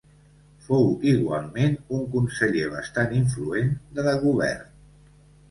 [0.69, 4.75] Fou igualment un conseller bastant influent de Dagobert.